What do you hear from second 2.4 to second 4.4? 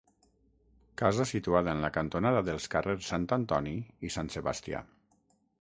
dels carrers Sant Antoni i Sant